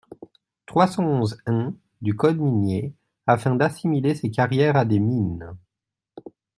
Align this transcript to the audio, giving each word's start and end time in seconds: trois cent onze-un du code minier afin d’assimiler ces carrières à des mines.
trois 0.65 0.87
cent 0.87 1.05
onze-un 1.05 1.75
du 2.01 2.15
code 2.15 2.39
minier 2.39 2.95
afin 3.27 3.53
d’assimiler 3.53 4.15
ces 4.15 4.31
carrières 4.31 4.75
à 4.75 4.83
des 4.83 4.97
mines. 4.97 5.53